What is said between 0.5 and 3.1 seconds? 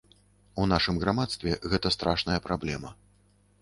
У нашым грамадстве гэта страшная праблема.